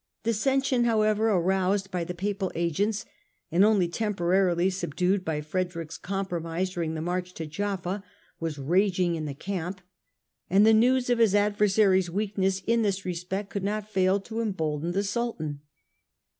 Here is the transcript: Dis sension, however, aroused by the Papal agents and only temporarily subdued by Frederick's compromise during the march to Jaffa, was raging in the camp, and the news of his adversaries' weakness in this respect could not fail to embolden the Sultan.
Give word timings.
Dis 0.23 0.43
sension, 0.43 0.85
however, 0.85 1.29
aroused 1.29 1.91
by 1.91 2.03
the 2.03 2.15
Papal 2.15 2.51
agents 2.55 3.05
and 3.51 3.63
only 3.63 3.87
temporarily 3.87 4.67
subdued 4.71 5.23
by 5.23 5.41
Frederick's 5.41 5.99
compromise 5.99 6.71
during 6.71 6.95
the 6.95 7.03
march 7.03 7.35
to 7.35 7.45
Jaffa, 7.45 8.03
was 8.39 8.57
raging 8.57 9.13
in 9.13 9.25
the 9.25 9.35
camp, 9.35 9.79
and 10.49 10.65
the 10.65 10.73
news 10.73 11.11
of 11.11 11.19
his 11.19 11.35
adversaries' 11.35 12.09
weakness 12.09 12.63
in 12.65 12.81
this 12.81 13.05
respect 13.05 13.51
could 13.51 13.63
not 13.63 13.91
fail 13.91 14.19
to 14.21 14.41
embolden 14.41 14.93
the 14.93 15.03
Sultan. 15.03 15.61